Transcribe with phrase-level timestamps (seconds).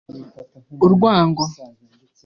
[0.85, 1.43] urwango